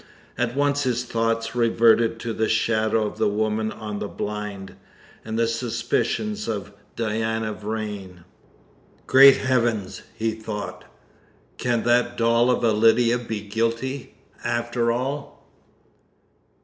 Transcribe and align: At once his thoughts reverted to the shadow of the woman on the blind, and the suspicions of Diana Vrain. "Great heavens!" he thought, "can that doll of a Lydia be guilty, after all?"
At 0.35 0.55
once 0.55 0.81
his 0.81 1.03
thoughts 1.03 1.55
reverted 1.55 2.19
to 2.21 2.33
the 2.33 2.49
shadow 2.49 3.05
of 3.05 3.19
the 3.19 3.27
woman 3.29 3.71
on 3.71 3.99
the 3.99 4.07
blind, 4.07 4.73
and 5.23 5.37
the 5.37 5.47
suspicions 5.47 6.47
of 6.47 6.73
Diana 6.95 7.53
Vrain. 7.53 8.23
"Great 9.05 9.37
heavens!" 9.37 10.01
he 10.15 10.31
thought, 10.31 10.85
"can 11.59 11.83
that 11.83 12.17
doll 12.17 12.49
of 12.49 12.63
a 12.63 12.71
Lydia 12.71 13.19
be 13.19 13.41
guilty, 13.41 14.15
after 14.43 14.91
all?" 14.91 15.47